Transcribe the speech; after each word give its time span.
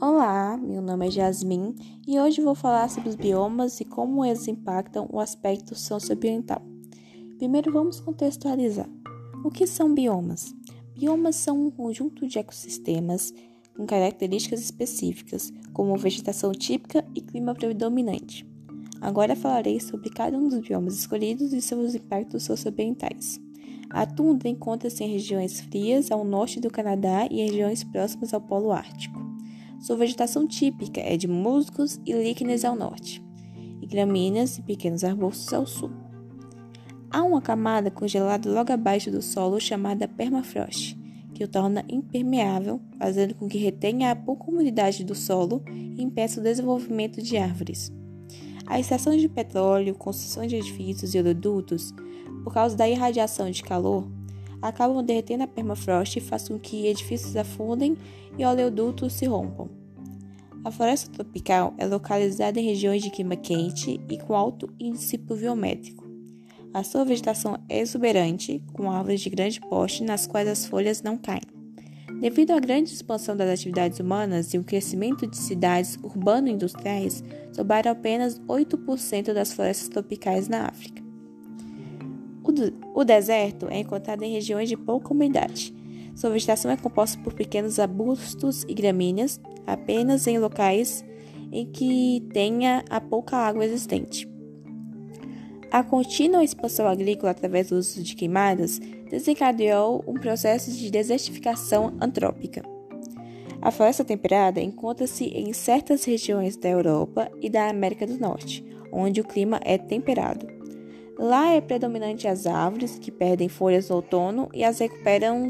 Olá, 0.00 0.56
meu 0.56 0.80
nome 0.80 1.08
é 1.08 1.10
Jasmin 1.10 1.74
e 2.06 2.20
hoje 2.20 2.40
vou 2.40 2.54
falar 2.54 2.88
sobre 2.88 3.08
os 3.08 3.16
biomas 3.16 3.80
e 3.80 3.84
como 3.84 4.24
eles 4.24 4.46
impactam 4.46 5.08
o 5.10 5.18
aspecto 5.18 5.74
socioambiental. 5.74 6.62
Primeiro 7.36 7.72
vamos 7.72 7.98
contextualizar. 7.98 8.88
O 9.44 9.50
que 9.50 9.66
são 9.66 9.92
biomas? 9.92 10.54
Biomas 10.96 11.34
são 11.34 11.66
um 11.66 11.68
conjunto 11.72 12.28
de 12.28 12.38
ecossistemas 12.38 13.34
com 13.76 13.84
características 13.86 14.60
específicas, 14.60 15.52
como 15.72 15.96
vegetação 15.96 16.52
típica 16.52 17.04
e 17.12 17.20
clima 17.20 17.52
predominante. 17.52 18.48
Agora 19.00 19.34
falarei 19.34 19.80
sobre 19.80 20.10
cada 20.10 20.38
um 20.38 20.48
dos 20.48 20.60
biomas 20.60 20.96
escolhidos 20.96 21.52
e 21.52 21.60
seus 21.60 21.96
impactos 21.96 22.44
socioambientais. 22.44 23.40
A 23.90 24.06
tundra 24.06 24.48
encontra-se 24.48 25.02
em 25.02 25.10
regiões 25.10 25.58
frias 25.58 26.12
ao 26.12 26.24
norte 26.24 26.60
do 26.60 26.70
Canadá 26.70 27.26
e 27.28 27.42
regiões 27.44 27.82
próximas 27.82 28.32
ao 28.32 28.40
Polo 28.40 28.70
Ártico. 28.70 29.27
Sua 29.80 29.96
vegetação 29.96 30.46
típica 30.46 31.00
é 31.00 31.16
de 31.16 31.28
musgos 31.28 32.00
e 32.04 32.12
líquenes 32.12 32.64
ao 32.64 32.74
norte, 32.74 33.24
e 33.80 33.86
gramíneas 33.86 34.58
e 34.58 34.62
pequenos 34.62 35.04
arbustos 35.04 35.52
ao 35.52 35.66
sul. 35.66 35.90
Há 37.10 37.22
uma 37.22 37.40
camada 37.40 37.90
congelada 37.90 38.50
logo 38.50 38.72
abaixo 38.72 39.10
do 39.10 39.22
solo 39.22 39.60
chamada 39.60 40.08
permafrost, 40.08 40.98
que 41.32 41.44
o 41.44 41.48
torna 41.48 41.84
impermeável, 41.88 42.80
fazendo 42.98 43.34
com 43.36 43.48
que 43.48 43.56
retenha 43.56 44.10
a 44.10 44.16
pouca 44.16 44.50
umidade 44.50 45.04
do 45.04 45.14
solo 45.14 45.62
e 45.70 46.02
impeça 46.02 46.40
o 46.40 46.42
desenvolvimento 46.42 47.22
de 47.22 47.36
árvores. 47.36 47.92
A 48.66 48.80
extração 48.80 49.16
de 49.16 49.28
petróleo, 49.28 49.94
construção 49.94 50.44
de 50.44 50.56
edifícios 50.56 51.14
e 51.14 51.18
oleodutos, 51.18 51.94
por 52.42 52.52
causa 52.52 52.76
da 52.76 52.88
irradiação 52.88 53.50
de 53.50 53.62
calor, 53.62 54.06
acabam 54.60 55.02
derretendo 55.02 55.44
a 55.44 55.46
permafrost 55.46 56.18
e 56.18 56.20
faz 56.20 56.48
com 56.48 56.58
que 56.58 56.86
edifícios 56.86 57.36
afundem 57.36 57.96
e 58.36 58.44
oleodutos 58.44 59.12
se 59.12 59.26
rompam. 59.26 59.67
A 60.64 60.70
floresta 60.70 61.10
tropical 61.10 61.72
é 61.78 61.86
localizada 61.86 62.58
em 62.58 62.64
regiões 62.64 63.02
de 63.02 63.10
clima 63.10 63.36
quente 63.36 64.00
e 64.08 64.18
com 64.18 64.34
alto 64.34 64.68
índice 64.78 65.16
pluviométrico. 65.16 66.06
A 66.74 66.82
sua 66.82 67.04
vegetação 67.04 67.58
é 67.68 67.80
exuberante, 67.80 68.62
com 68.72 68.90
árvores 68.90 69.20
de 69.20 69.30
grande 69.30 69.60
porte 69.60 70.02
nas 70.02 70.26
quais 70.26 70.48
as 70.48 70.66
folhas 70.66 71.02
não 71.02 71.16
caem. 71.16 71.40
Devido 72.20 72.50
à 72.50 72.58
grande 72.58 72.92
expansão 72.92 73.36
das 73.36 73.48
atividades 73.48 74.00
humanas 74.00 74.52
e 74.52 74.58
o 74.58 74.64
crescimento 74.64 75.26
de 75.26 75.36
cidades 75.36 75.96
urbano-industriais, 76.02 77.22
sobraram 77.52 77.92
apenas 77.92 78.40
8% 78.40 79.32
das 79.32 79.52
florestas 79.52 79.88
tropicais 79.88 80.48
na 80.48 80.66
África. 80.66 81.02
O, 82.94 83.04
deserto 83.04 83.68
é 83.68 83.78
encontrado 83.78 84.22
em 84.24 84.32
regiões 84.32 84.68
de 84.68 84.76
pouca 84.76 85.12
umidade. 85.12 85.72
Sua 86.18 86.30
vegetação 86.30 86.68
é 86.68 86.76
composta 86.76 87.16
por 87.22 87.32
pequenos 87.32 87.78
arbustos 87.78 88.64
e 88.64 88.74
gramíneas, 88.74 89.40
apenas 89.64 90.26
em 90.26 90.36
locais 90.36 91.04
em 91.52 91.64
que 91.64 92.26
tenha 92.32 92.84
a 92.90 93.00
pouca 93.00 93.36
água 93.36 93.64
existente. 93.64 94.28
A 95.70 95.84
contínua 95.84 96.42
expansão 96.42 96.88
agrícola 96.88 97.30
através 97.30 97.68
do 97.68 97.76
uso 97.76 98.02
de 98.02 98.16
queimadas 98.16 98.80
desencadeou 99.08 100.02
um 100.08 100.14
processo 100.14 100.72
de 100.72 100.90
desertificação 100.90 101.96
antrópica. 102.00 102.64
A 103.62 103.70
floresta 103.70 104.04
temperada 104.04 104.60
encontra-se 104.60 105.26
em 105.26 105.52
certas 105.52 106.02
regiões 106.02 106.56
da 106.56 106.68
Europa 106.68 107.30
e 107.40 107.48
da 107.48 107.70
América 107.70 108.08
do 108.08 108.18
Norte, 108.18 108.64
onde 108.92 109.20
o 109.20 109.24
clima 109.24 109.60
é 109.64 109.78
temperado. 109.78 110.48
Lá 111.16 111.52
é 111.52 111.60
predominante 111.60 112.26
as 112.26 112.44
árvores, 112.44 112.98
que 112.98 113.12
perdem 113.12 113.48
folhas 113.48 113.88
no 113.88 113.96
outono 113.96 114.48
e 114.52 114.64
as 114.64 114.80
recuperam 114.80 115.46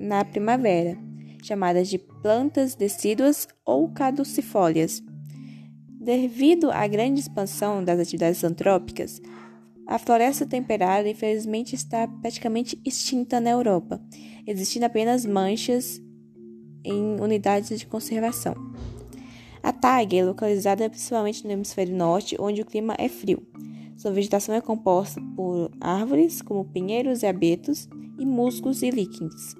na 0.00 0.24
primavera, 0.24 0.96
chamadas 1.42 1.88
de 1.88 1.98
plantas 1.98 2.74
decíduas 2.74 3.46
ou 3.64 3.88
caducifólias. 3.90 5.02
Devido 6.00 6.70
à 6.70 6.86
grande 6.86 7.20
expansão 7.20 7.84
das 7.84 8.00
atividades 8.00 8.42
antrópicas, 8.42 9.20
a 9.86 9.98
floresta 9.98 10.46
temperada 10.46 11.08
infelizmente 11.08 11.74
está 11.74 12.08
praticamente 12.08 12.80
extinta 12.84 13.40
na 13.40 13.50
Europa, 13.50 14.00
existindo 14.46 14.86
apenas 14.86 15.26
manchas 15.26 16.00
em 16.84 17.20
unidades 17.20 17.78
de 17.78 17.86
conservação. 17.86 18.54
A 19.62 19.72
taiga 19.72 20.16
é 20.16 20.24
localizada 20.24 20.88
principalmente 20.88 21.44
no 21.44 21.52
hemisfério 21.52 21.94
norte, 21.94 22.36
onde 22.38 22.62
o 22.62 22.66
clima 22.66 22.94
é 22.98 23.08
frio. 23.08 23.46
Sua 23.96 24.10
vegetação 24.10 24.54
é 24.54 24.60
composta 24.62 25.20
por 25.36 25.70
árvores, 25.78 26.40
como 26.40 26.64
pinheiros 26.64 27.22
e 27.22 27.26
abetos, 27.26 27.86
e 28.18 28.24
musgos 28.24 28.82
e 28.82 28.90
líquens. 28.90 29.59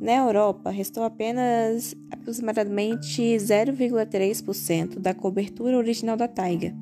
Na 0.00 0.16
Europa, 0.16 0.70
restou 0.70 1.02
apenas 1.02 1.94
aproximadamente 2.10 3.20
0,3% 3.20 4.98
da 4.98 5.12
cobertura 5.12 5.76
original 5.76 6.16
da 6.16 6.28
taiga, 6.28 6.72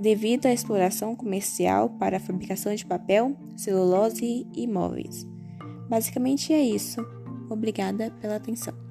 devido 0.00 0.46
à 0.46 0.52
exploração 0.52 1.14
comercial 1.14 1.90
para 1.90 2.16
a 2.16 2.20
fabricação 2.20 2.74
de 2.74 2.86
papel, 2.86 3.36
celulose 3.56 4.46
e 4.54 4.66
móveis. 4.66 5.26
Basicamente 5.90 6.52
é 6.52 6.62
isso. 6.62 7.04
Obrigada 7.50 8.10
pela 8.20 8.36
atenção. 8.36 8.87